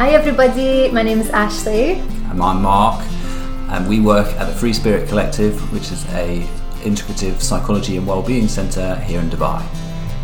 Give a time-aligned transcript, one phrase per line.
[0.00, 0.90] Hi, everybody.
[0.90, 2.00] My name is Ashley.
[2.30, 3.04] And I'm Mark,
[3.68, 6.48] and we work at the Free Spirit Collective, which is a
[6.84, 9.62] integrative psychology and wellbeing centre here in Dubai.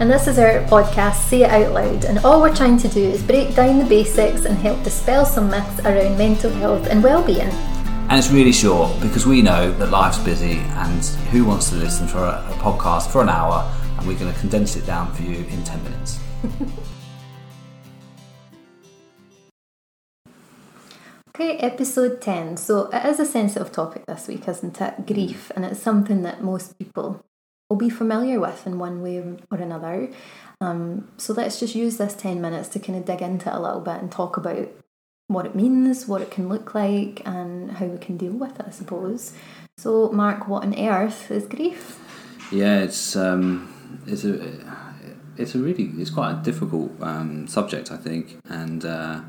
[0.01, 2.07] And this is our podcast, Say It Out Loud.
[2.07, 5.51] And all we're trying to do is break down the basics and help dispel some
[5.51, 7.53] myths around mental health and well-being.
[8.09, 10.57] And it's really short because we know that life's busy,
[10.87, 13.71] and who wants to listen for a, a podcast for an hour?
[13.99, 16.19] And we're going to condense it down for you in 10 minutes.
[21.39, 22.57] Okay, episode 10.
[22.57, 25.07] So it is a sensitive topic this week, isn't it?
[25.07, 27.23] Grief, and it's something that most people
[27.69, 30.09] will be familiar with in one way or another.
[30.63, 33.61] Um, so let's just use this 10 minutes to kind of dig into it a
[33.61, 34.67] little bit and talk about
[35.27, 38.65] what it means, what it can look like, and how we can deal with it,
[38.69, 39.35] I suppose.
[39.77, 42.01] So, Mark, what on earth is grief?
[42.51, 44.59] Yeah, it's um, it's a
[45.37, 49.21] it's a really it's quite a difficult um, subject, I think, and uh,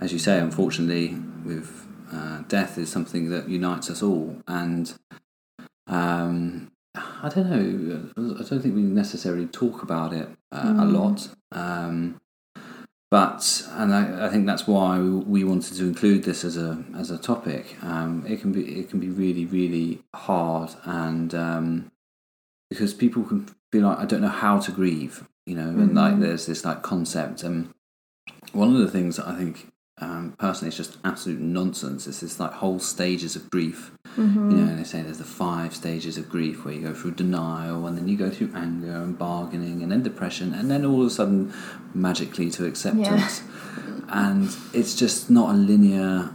[0.00, 4.94] as you say, unfortunately, with uh, death is something that unites us all, and
[5.86, 8.34] um, I don't know.
[8.38, 10.82] I don't think we necessarily talk about it uh, mm.
[10.82, 12.20] a lot, um,
[13.10, 17.10] but and I, I, think that's why we wanted to include this as a as
[17.10, 17.76] a topic.
[17.82, 21.90] Um, it can be it can be really really hard, and um,
[22.70, 25.94] because people can feel like I don't know how to grieve, you know, and mm.
[25.94, 27.72] like there's this like concept, and
[28.52, 32.06] one of the things that I think um, personally it's just absolute nonsense.
[32.06, 33.92] It's this like whole stages of grief.
[34.16, 34.50] Mm-hmm.
[34.50, 37.12] You know, and they say there's the five stages of grief where you go through
[37.12, 41.00] denial and then you go through anger and bargaining and then depression and then all
[41.02, 41.52] of a sudden
[41.94, 43.42] magically to acceptance.
[43.42, 44.00] Yeah.
[44.08, 46.30] And it's just not a linear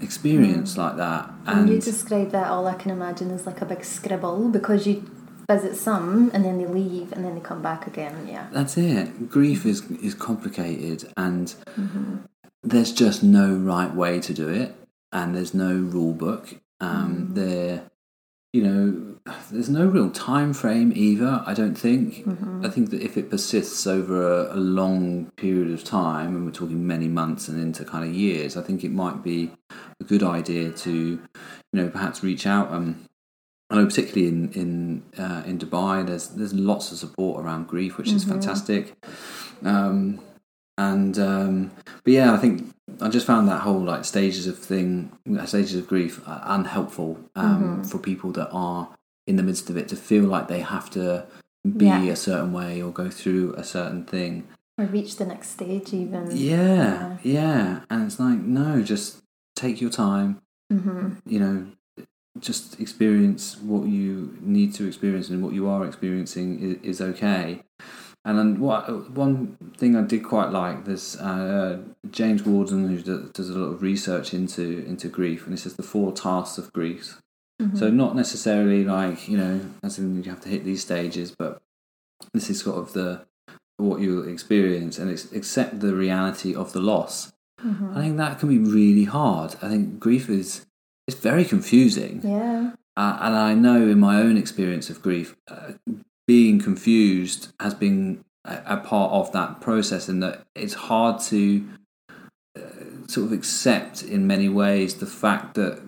[0.00, 0.78] experience mm.
[0.78, 1.30] like that.
[1.46, 4.86] And when you describe that, all I can imagine is like a big scribble because
[4.86, 5.08] you
[5.48, 8.26] visit some and then they leave and then they come back again.
[8.28, 9.28] Yeah, that's it.
[9.28, 12.16] Grief is is complicated and mm-hmm
[12.62, 14.74] there's just no right way to do it,
[15.12, 16.56] and there's no rule book.
[16.80, 17.34] Um, mm.
[17.34, 17.90] There,
[18.52, 19.10] you know,
[19.50, 21.42] there's no real time frame either.
[21.46, 22.24] I don't think.
[22.26, 22.64] Mm-hmm.
[22.64, 26.52] I think that if it persists over a, a, long period of time, and we're
[26.52, 29.52] talking many months and into kind of years, I think it might be
[30.00, 31.20] a good idea to, you
[31.72, 32.72] know, perhaps reach out.
[32.72, 33.06] Um,
[33.70, 37.96] I know, particularly in in uh, in Dubai, there's there's lots of support around grief,
[37.96, 38.16] which mm-hmm.
[38.16, 38.96] is fantastic.
[39.64, 40.20] Um,
[40.80, 41.70] and um,
[42.04, 45.12] but yeah, I think I just found that whole like stages of thing,
[45.44, 47.82] stages of grief, uh, unhelpful um, mm-hmm.
[47.82, 48.88] for people that are
[49.26, 51.26] in the midst of it to feel like they have to
[51.76, 52.02] be yeah.
[52.04, 54.48] a certain way or go through a certain thing
[54.78, 57.80] or reach the next stage even yeah yeah, yeah.
[57.90, 59.22] and it's like no just
[59.54, 60.40] take your time
[60.72, 61.10] mm-hmm.
[61.26, 61.66] you know
[62.38, 67.62] just experience what you need to experience and what you are experiencing is, is okay
[68.24, 71.78] and then what one thing I did quite like there's uh,
[72.10, 75.82] James Worden who does a lot of research into into grief, and he says the
[75.82, 77.20] four tasks of grief.
[77.60, 77.76] Mm-hmm.
[77.76, 81.62] So not necessarily like you know, as in you have to hit these stages, but
[82.34, 83.24] this is sort of the
[83.78, 87.32] what you experience and accept the reality of the loss.
[87.64, 87.96] Mm-hmm.
[87.96, 89.56] I think that can be really hard.
[89.62, 90.66] I think grief is
[91.06, 92.20] it's very confusing.
[92.22, 92.72] Yeah.
[92.96, 95.72] Uh, and I know in my own experience of grief, uh,
[96.30, 101.68] being confused has been a, a part of that process, and that it's hard to
[102.56, 102.60] uh,
[103.08, 105.82] sort of accept in many ways the fact that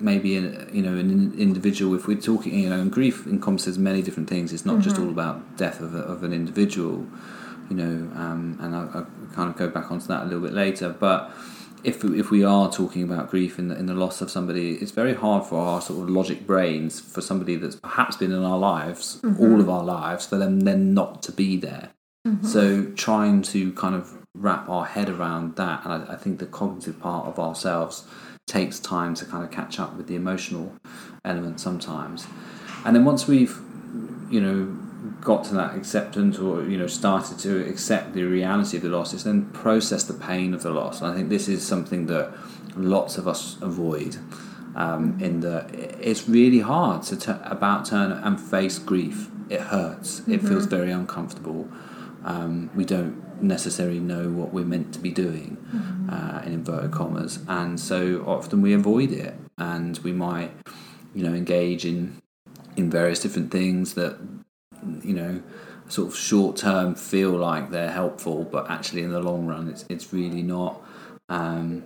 [0.00, 4.00] maybe in, you know an individual if we're talking you know and grief encompasses many
[4.00, 4.88] different things it's not mm-hmm.
[4.88, 7.06] just all about death of, a, of an individual
[7.68, 10.54] you know um, and I, I kind of go back onto that a little bit
[10.54, 11.30] later but
[11.84, 14.92] if if we are talking about grief in the, in the loss of somebody, it's
[14.92, 18.58] very hard for our sort of logic brains for somebody that's perhaps been in our
[18.58, 19.42] lives mm-hmm.
[19.42, 21.90] all of our lives for them then not to be there.
[22.26, 22.46] Mm-hmm.
[22.46, 26.46] So trying to kind of wrap our head around that, and I, I think the
[26.46, 28.04] cognitive part of ourselves
[28.46, 30.74] takes time to kind of catch up with the emotional
[31.24, 32.26] element sometimes.
[32.84, 33.58] And then once we've
[34.30, 34.76] you know
[35.22, 39.14] got to that acceptance or you know started to accept the reality of the loss
[39.14, 41.00] is then process the pain of the loss.
[41.00, 42.32] And i think this is something that
[42.76, 44.16] lots of us avoid
[44.74, 45.66] um, in the
[46.00, 49.28] it's really hard to t- about turn and face grief.
[49.48, 50.20] It hurts.
[50.20, 50.34] Mm-hmm.
[50.34, 51.68] it feels very uncomfortable.
[52.24, 56.10] Um, we don't necessarily know what we're meant to be doing mm-hmm.
[56.10, 57.40] uh, in inverted commas.
[57.48, 60.52] And so often we avoid it and we might
[61.14, 62.20] you know engage in
[62.76, 64.16] in various different things that
[65.02, 65.42] you know,
[65.88, 69.84] sort of short term feel like they're helpful, but actually in the long run, it's
[69.88, 70.80] it's really not.
[71.28, 71.84] Um,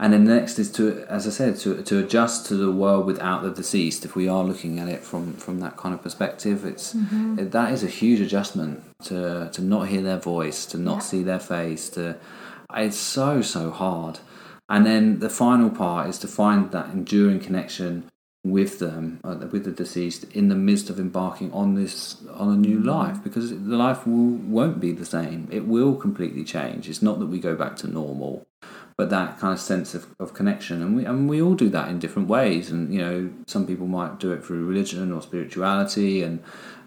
[0.00, 3.06] and then the next is to, as I said, to to adjust to the world
[3.06, 4.04] without the deceased.
[4.04, 7.38] If we are looking at it from from that kind of perspective, it's mm-hmm.
[7.38, 11.00] it, that is a huge adjustment to to not hear their voice, to not yeah.
[11.00, 12.16] see their face, to
[12.74, 14.20] it's so so hard.
[14.68, 18.04] And then the final part is to find that enduring connection
[18.50, 22.56] with them, uh, with the deceased, in the midst of embarking on this on a
[22.56, 25.48] new life, because the life will, won't be the same.
[25.50, 26.88] It will completely change.
[26.88, 28.46] It's not that we go back to normal,
[28.96, 31.88] but that kind of sense of, of connection, and we and we all do that
[31.88, 32.70] in different ways.
[32.70, 36.42] And you know, some people might do it through religion or spirituality, and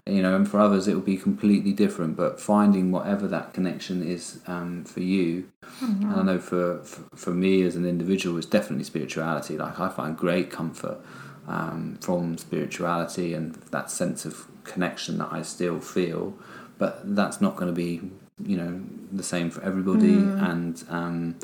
[0.06, 2.16] you know, and for others it will be completely different.
[2.16, 5.48] But finding whatever that connection is um, for you,
[5.80, 6.10] Mm-hmm.
[6.10, 9.56] and I know for, for for me as an individual, it's definitely spirituality.
[9.56, 10.98] Like I find great comfort
[11.46, 16.34] um, from spirituality and that sense of connection that I still feel,
[16.78, 18.00] but that's not going to be
[18.44, 18.80] you know
[19.12, 20.14] the same for everybody.
[20.14, 21.36] And um,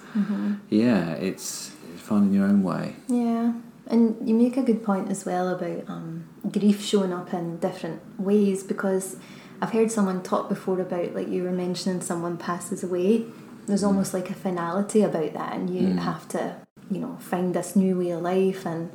[0.68, 2.96] yeah, it's, it's finding your own way.
[3.08, 3.52] Yeah,
[3.86, 8.02] and you make a good point as well about um, grief showing up in different
[8.18, 9.16] ways because
[9.60, 13.26] I've heard someone talk before about like you were mentioning someone passes away.
[13.66, 16.56] There's almost like a finality about that, and you have to,
[16.90, 18.64] you know, find this new way of life.
[18.64, 18.90] And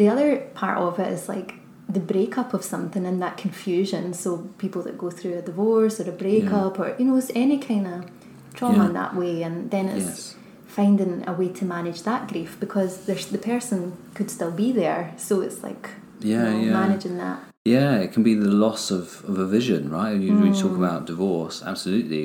[0.00, 1.50] the other part of it is like
[1.86, 4.14] the breakup of something and that confusion.
[4.14, 7.58] So people that go through a divorce or a breakup or you know, it's any
[7.58, 8.06] kind of
[8.54, 8.86] trauma Yeah.
[8.86, 10.36] in that way, and then it's Yes.
[10.66, 13.78] finding a way to manage that grief because there's the person
[14.14, 15.84] could still be there so it's like
[16.20, 16.72] you Yeah, know, yeah.
[16.82, 17.38] managing that
[17.76, 20.16] Yeah, it can be the loss of, of a vision, right?
[20.24, 20.82] You, when you talk Mm.
[20.84, 22.22] about divorce, absolutely.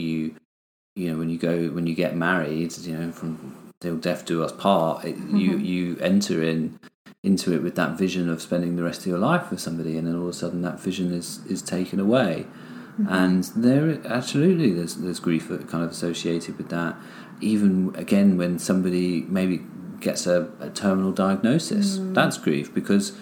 [0.00, 0.34] You
[1.00, 3.30] you know when you go when you get married, you know from
[3.82, 5.04] till death do us part.
[5.04, 5.64] It, You Mm-hmm.
[5.72, 6.60] you enter in
[7.22, 10.06] into it with that vision of spending the rest of your life with somebody, and
[10.06, 12.46] then all of a sudden that vision is is taken away.
[13.00, 13.12] Mm-hmm.
[13.12, 16.96] And there absolutely there's there's grief kind of associated with that.
[17.40, 19.60] Even again when somebody maybe
[20.00, 22.14] gets a, a terminal diagnosis, Mm.
[22.14, 23.12] that's grief because.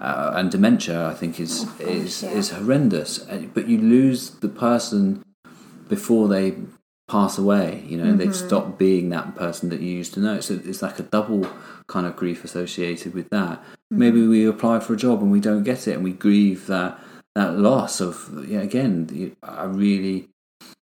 [0.00, 2.30] Uh, and dementia, I think, is is yeah.
[2.30, 3.18] is horrendous.
[3.28, 5.24] Uh, But you lose the person
[5.88, 6.54] before they
[7.08, 7.82] pass away.
[7.86, 8.16] You know, Mm-hmm.
[8.18, 10.40] they've stopped being that person that you used to know.
[10.40, 11.48] So it's like a double
[11.86, 13.58] kind of grief associated with that.
[13.60, 13.98] Mm-hmm.
[13.98, 16.98] Maybe we apply for a job and we don't get it, and we grieve that
[17.34, 18.30] that loss of.
[18.32, 20.28] Know, again, I really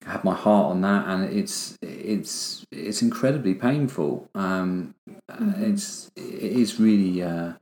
[0.07, 4.29] have my heart on that, and it's it's it's incredibly painful.
[4.35, 4.95] Um,
[5.31, 5.65] Mm-hmm.
[5.65, 7.23] It's it is really.
[7.23, 7.53] Uh,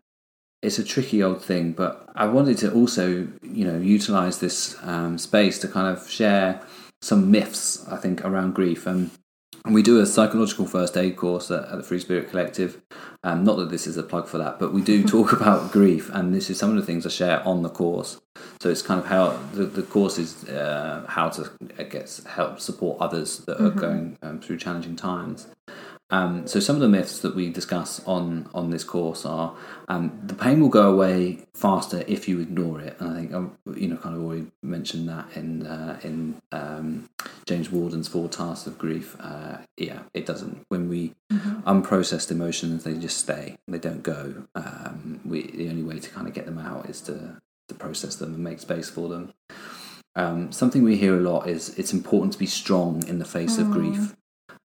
[0.62, 5.16] it's a tricky old thing, but I wanted to also, you know, utilize this um,
[5.16, 6.60] space to kind of share
[7.02, 8.86] some myths, I think, around grief.
[8.86, 9.10] Um,
[9.64, 12.80] and we do a psychological first aid course at, at the Free Spirit Collective.
[13.22, 16.10] Um, not that this is a plug for that, but we do talk about grief,
[16.12, 18.20] and this is some of the things I share on the course.
[18.60, 22.60] So it's kind of how the, the course is uh, how to, I guess, help
[22.60, 25.46] support others that are going um, through challenging times.
[26.10, 29.54] Um, so some of the myths that we discuss on on this course are
[29.88, 33.56] um, the pain will go away faster if you ignore it, and I think um,
[33.76, 37.08] you know kind of already mentioned that in uh, in um,
[37.46, 39.16] James Worden's Four Tasks of Grief.
[39.20, 40.64] Uh, yeah, it doesn't.
[40.68, 43.58] When we unprocessed emotions, they just stay.
[43.68, 44.46] They don't go.
[44.56, 48.16] Um, we the only way to kind of get them out is to to process
[48.16, 49.32] them and make space for them.
[50.16, 53.58] Um, something we hear a lot is it's important to be strong in the face
[53.58, 54.16] of grief.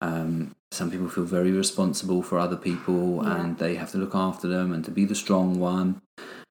[0.02, 3.42] Um, some people feel very responsible for other people Yeah.
[3.42, 6.02] and they have to look after them and to be the strong one,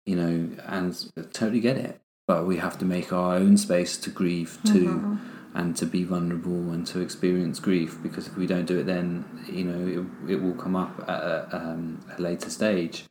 [0.07, 0.91] you know, and
[1.33, 2.01] totally get it.
[2.27, 5.19] But we have to make our own space to grieve too
[5.55, 9.25] and to be vulnerable and to experience grief because if we don't do it, then,
[9.47, 9.81] you know,
[10.27, 13.05] it, it will come up at a, um, a later stage.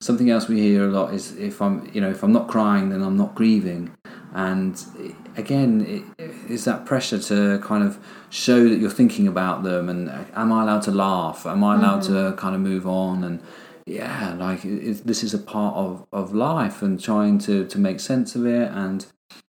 [0.00, 2.90] Something else we hear a lot is if I'm, you know, if I'm not crying,
[2.90, 3.90] then I'm not grieving.
[4.38, 7.98] And again, it is that pressure to kind of
[8.30, 9.88] show that you're thinking about them.
[9.88, 11.44] And am I allowed to laugh?
[11.44, 13.24] Am I allowed to kind of move on?
[13.24, 13.42] And
[13.84, 17.98] yeah, like it, this is a part of, of life and trying to, to make
[17.98, 18.70] sense of it.
[18.70, 19.04] And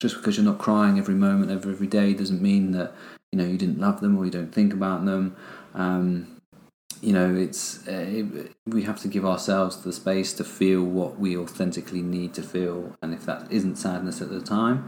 [0.02, 2.94] just because you're not crying every moment of every day doesn't mean that
[3.32, 5.34] you know you didn't love them or you don't think about them.
[5.76, 6.42] Um,
[7.04, 11.20] you know, it's uh, it, we have to give ourselves the space to feel what
[11.20, 14.88] we authentically need to feel, and if that isn't sadness at the time,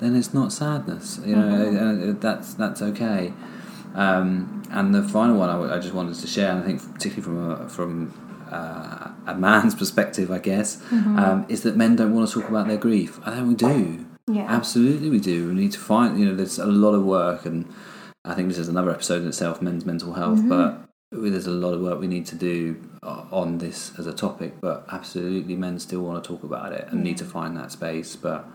[0.00, 1.20] then it's not sadness.
[1.24, 3.32] You know, uh, that's that's okay.
[3.94, 6.92] Um, and the final one I, w- I just wanted to share, and I think
[6.92, 12.12] particularly from a, from uh, a man's perspective, I guess, um, is that men don't
[12.12, 13.20] want to talk about their grief.
[13.24, 14.06] I think we do.
[14.26, 14.46] Yeah.
[14.48, 15.48] Absolutely, we do.
[15.48, 16.18] We need to find.
[16.18, 17.72] You know, there's a lot of work, and
[18.24, 20.40] I think this is another episode in itself, men's mental health.
[20.48, 20.83] But
[21.14, 24.60] there's a lot of work we need to do uh, on this as a topic.
[24.60, 28.16] But absolutely, men still want to talk about it and need to find that space.
[28.16, 28.46] But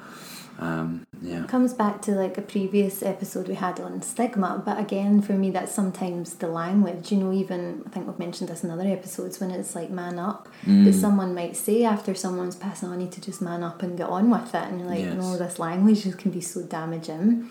[0.61, 1.45] Um, yeah.
[1.45, 5.51] comes back to like a previous episode we had on stigma but again for me
[5.51, 9.39] that's sometimes the language you know even i think we've mentioned this in other episodes
[9.39, 10.83] when it's like man up Mm.
[10.85, 13.97] that someone might say after someone's passing on I need to just man up and
[13.97, 15.15] get on with it and you're like Yes.
[15.15, 17.49] no this language just can be so damaging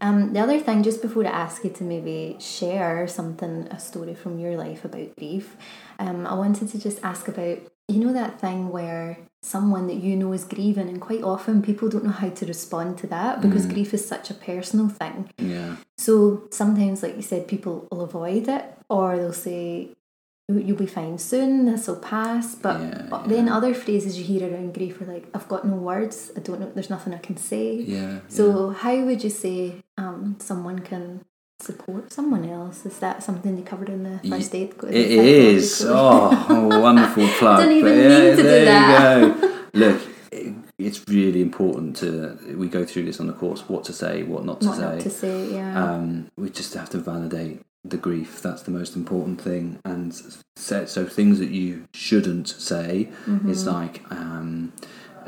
[0.00, 4.14] um, the other thing just before I ask you to maybe share something a story
[4.14, 5.56] from your life about grief
[6.00, 10.16] um, I wanted to just ask about you know that thing where someone that you
[10.16, 13.66] know is grieving and quite often people don't know how to respond to that because
[13.66, 13.72] Mm.
[13.74, 15.76] grief is such a personal thing Yeah.
[15.96, 19.90] so sometimes like you said people will avoid it or they'll say
[20.48, 24.24] "You- you'll be fine soon this will pass but Yeah, but then other phrases you
[24.24, 27.18] hear around grief are like i've got no words i don't know there's nothing i
[27.18, 28.20] can say Yeah.
[28.28, 31.20] so how would you say um, someone can
[31.60, 35.84] support someone else is that something you covered in the first aid It is.
[35.86, 37.60] Oh, wonderful plug.
[37.60, 39.20] Didn't even yeah, mean to do there that.
[39.26, 39.64] You go.
[39.74, 40.00] Look,
[40.78, 42.38] it's really important to.
[42.56, 43.68] We go through this on the course.
[43.68, 45.00] What to say, what not to not say.
[45.00, 48.40] to say yeah Um, we just have to validate the grief.
[48.40, 49.78] That's the most important thing.
[49.84, 50.14] And
[50.56, 53.50] so, so things that you shouldn't say Mm-hmm.
[53.50, 54.02] is like.
[54.12, 54.72] Um,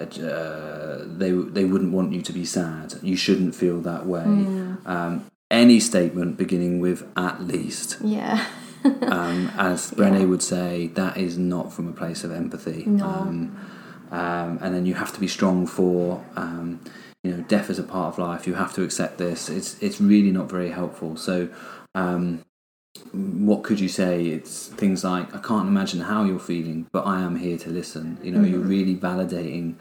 [0.00, 2.94] uh, they they wouldn't want you to be sad.
[3.02, 4.22] You shouldn't feel that way.
[4.24, 4.86] Mm.
[4.86, 5.26] Um,
[5.60, 8.46] any statement beginning with at least yeah
[9.02, 12.84] um, as Brené would say, that is not from a place of empathy.
[12.86, 13.04] No.
[13.04, 13.66] Um,
[14.10, 16.80] um, and then you have to be strong for, um,
[17.22, 18.46] you know, death is a part of life.
[18.46, 19.48] You have to accept this.
[19.48, 21.16] It's it's really not very helpful.
[21.16, 21.48] So,
[21.94, 22.44] um,
[23.12, 24.26] what could you say?
[24.26, 28.18] It's things like I can't imagine how you're feeling, but I am here to listen.
[28.22, 29.76] You know, you're really validating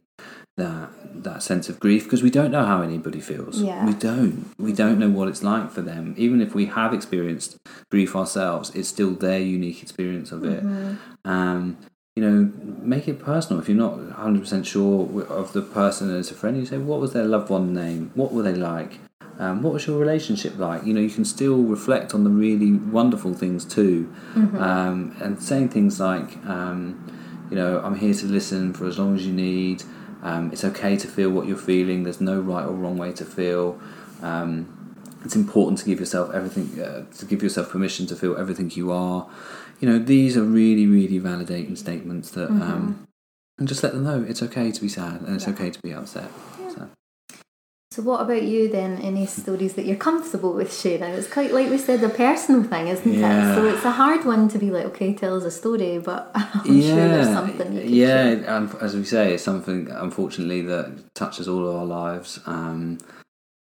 [0.59, 3.61] that that sense of grief because we don't know how anybody feels.
[3.61, 3.85] Yeah.
[3.85, 4.53] We don't.
[4.57, 6.13] We don't know what it's like for them.
[6.17, 7.57] Even if we have experienced
[7.89, 10.63] grief ourselves, it's still their unique experience of it.
[11.25, 11.77] Um,
[12.15, 12.51] you know,
[12.81, 13.61] make it personal.
[13.61, 17.13] If you're not 100% sure of the person as a friend, you say, what was
[17.13, 18.11] their loved one name?
[18.13, 18.99] What were they like?
[19.37, 20.85] Um, what was your relationship like?
[20.85, 24.13] You know, you can still reflect on the really wonderful things too.
[24.59, 26.99] Um, and saying things like, um,
[27.49, 29.83] you know, I'm here to listen for as long as you need.
[30.21, 32.03] Um, it's okay to feel what you're feeling.
[32.03, 33.79] There's no right or wrong way to feel.
[34.21, 34.75] Um,
[35.23, 38.91] it's important to give yourself everything, uh, to give yourself permission to feel everything you
[38.91, 39.29] are.
[39.79, 43.07] You know, these are really, really validating statements that, um,
[43.57, 45.93] and just let them know it's okay to be sad and it's okay to be
[45.93, 46.31] upset.
[47.99, 48.97] So, what about you then?
[49.01, 51.11] Any stories that you're comfortable with sharing?
[51.15, 53.51] It's quite like we said, a personal thing, isn't Yeah.
[53.51, 53.55] it?
[53.55, 56.81] So it's a hard one to be like, okay, tell us a story, but I'm
[56.81, 58.07] sure there's something you can yeah.
[58.41, 58.69] share.
[58.81, 62.39] As we say, it's something unfortunately that touches all of our lives.
[62.45, 62.99] Um,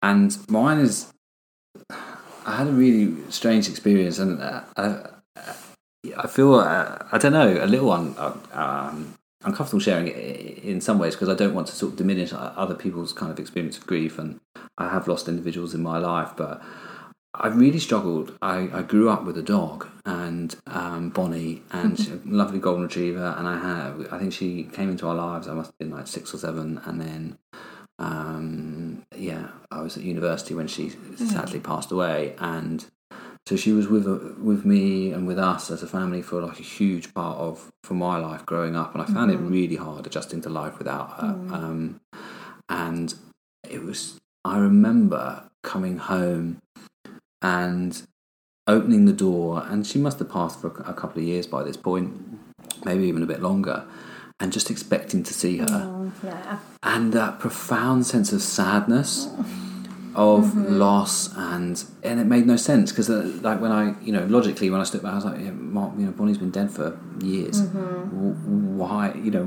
[0.00, 1.12] and mine is,
[1.90, 5.06] I had a really strange experience, and uh, I,
[6.16, 10.80] I feel uh, I don't know a little un, uh, um, uncomfortable sharing it in
[10.80, 13.78] some ways because I don't want to sort of diminish other people's kind of experience
[13.78, 14.40] of grief, and
[14.76, 16.62] I have lost individuals in my life, but.
[17.32, 18.36] I really struggled.
[18.42, 23.34] I, I grew up with a dog and um, Bonnie, and a lovely golden retriever.
[23.38, 25.46] And I had, I think she came into our lives.
[25.46, 27.38] I must have been like six or seven, and then,
[28.00, 32.84] um, yeah, I was at university when she sadly passed away, and
[33.50, 36.60] so she was with uh, with me and with us as a family for like
[36.60, 39.50] a huge part of for my life growing up, and I found it mm-hmm.
[39.50, 41.34] really hard adjusting to life without her.
[41.34, 41.52] Mm.
[41.52, 42.00] Um,
[42.68, 43.12] and
[43.68, 46.58] it was, I remember coming home
[47.42, 48.00] and
[48.68, 51.76] opening the door, and she must have passed for a couple of years by this
[51.76, 52.38] point,
[52.84, 53.84] maybe even a bit longer,
[54.38, 56.60] and just expecting to see her, Oh, yeah.
[56.84, 59.28] and that profound sense of sadness
[60.14, 60.78] of mm-hmm.
[60.78, 64.68] loss and and it made no sense because uh, like when I you know logically
[64.68, 66.98] when I stood back I was like yeah, Mark you know Bonnie's been dead for
[67.20, 67.62] years.
[67.62, 68.16] Mm-hmm.
[68.16, 69.44] W- why you know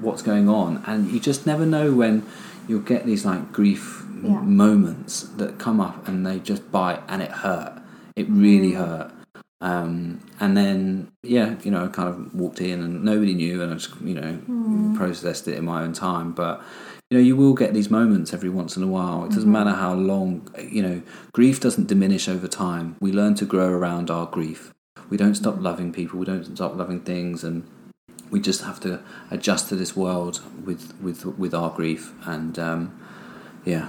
[0.00, 0.82] what's going on?
[0.86, 2.24] And you just never know when
[2.68, 7.20] you'll get these like grief m- moments that come up and they just bite and
[7.20, 7.82] it hurt.
[8.14, 8.84] It really mm-hmm.
[8.84, 9.12] hurt.
[9.60, 13.72] Um, and then yeah you know I kind of walked in and nobody knew and
[13.72, 16.32] I just you know processed it in my own time.
[16.32, 16.62] But
[17.10, 19.24] you know you will get these moments every once in a while.
[19.24, 22.96] It doesn't matter how long you know grief doesn't diminish over time.
[23.00, 24.72] We learn to grow around our grief.
[25.10, 26.18] We don't stop loving people.
[26.18, 27.44] We don't stop loving things.
[27.44, 27.68] And
[28.30, 32.12] we just have to adjust to this world with with with our grief.
[32.26, 33.00] And um,
[33.64, 33.88] yeah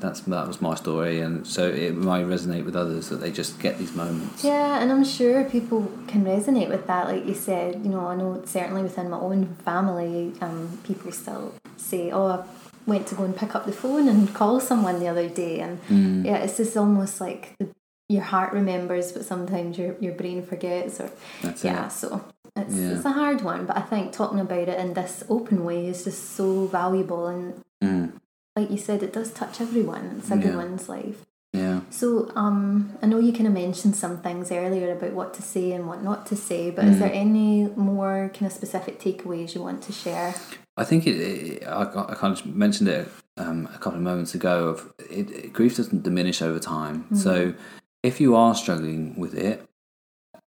[0.00, 3.58] that's that was my story and so it might resonate with others that they just
[3.60, 7.06] get these moments Yeah, and I'm sure people can resonate with that.
[7.08, 11.52] Like you said, you know, I know certainly within my own family, um, people still
[11.76, 12.38] say, "Oh, I
[12.86, 15.74] went to go and pick up the phone and call someone the other day," and
[15.88, 16.24] Mm.
[16.28, 17.66] yeah, it's just almost like the,
[18.08, 20.98] your heart remembers, but sometimes your your brain forgets.
[21.00, 21.10] Or
[21.42, 22.08] that's yeah, it so
[22.56, 22.92] it's Yeah.
[22.94, 23.66] it's a hard one.
[23.68, 27.44] But I think talking about it in this open way is just so valuable and
[27.84, 28.12] Mm.
[28.56, 30.16] Like you said, it does touch everyone.
[30.18, 30.94] It's everyone's yeah.
[30.94, 31.26] life.
[31.52, 31.80] Yeah.
[31.90, 35.72] So um, I know you kind of mentioned some things earlier about what to say
[35.72, 36.90] and what not to say, but mm.
[36.92, 40.34] is there any more kind of specific takeaways you want to share?
[40.76, 41.16] I think it.
[41.16, 44.68] it I, I kind of mentioned it um, a couple of moments ago.
[44.68, 47.06] Of it, it, grief doesn't diminish over time.
[47.10, 47.16] Mm.
[47.16, 47.54] So
[48.02, 49.66] if you are struggling with it,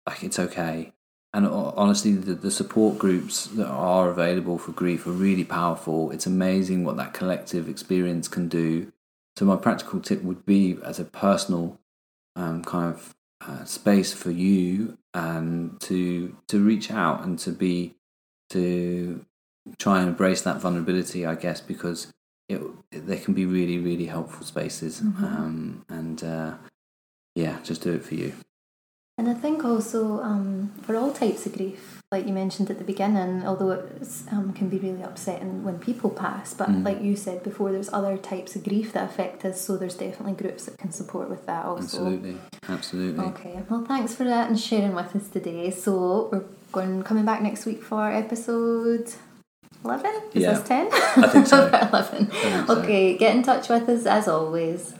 [0.05, 0.91] like it's okay.
[1.33, 6.09] And honestly, the, the support groups that are available for grief are really powerful.
[6.09, 8.91] It's amazing what that collective experience can do
[9.39, 11.79] so my practical tip would be as a personal
[12.35, 17.95] um, kind of uh, space for you and to to reach out and to be
[18.49, 19.25] to
[19.77, 22.11] try and embrace that vulnerability, I guess, because
[22.49, 22.59] it,
[22.91, 24.99] they can be really really helpful spaces.
[24.99, 25.23] Mm-hmm.
[25.23, 26.53] Um, and uh,
[27.33, 28.33] yeah, just do it for you.
[29.19, 32.85] And I think also um, for all types of grief, like you mentioned at the
[32.85, 36.85] beginning, although it um, can be really upsetting when people pass, but mm.
[36.85, 40.41] like you said before, there's other types of grief that affect us, so there's definitely
[40.41, 41.83] groups that can support with that also.
[41.83, 42.37] Absolutely,
[42.69, 43.25] absolutely.
[43.25, 45.69] Okay, well, thanks for that and sharing with us today.
[45.69, 49.13] So we're going coming back next week for episode
[49.83, 50.11] 11?
[50.33, 50.53] Is yeah.
[50.53, 50.89] this 10?
[50.93, 51.67] I think so.
[51.91, 52.25] 11.
[52.27, 54.93] Think okay, get in touch with us as always.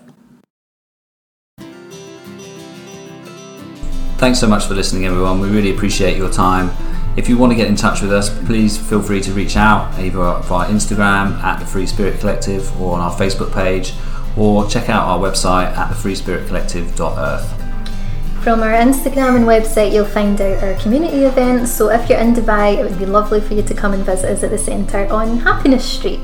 [4.20, 5.40] Thanks so much for listening, everyone.
[5.40, 6.72] We really appreciate your time.
[7.16, 9.98] If you want to get in touch with us, please feel free to reach out
[9.98, 13.94] either via Instagram at the Free Spirit Collective or on our Facebook page,
[14.36, 18.44] or check out our website at thefreespiritcollective.earth.
[18.44, 21.72] From our Instagram and website, you'll find out our community events.
[21.72, 24.32] So if you're in Dubai, it would be lovely for you to come and visit
[24.32, 26.20] us at the centre on Happiness Street.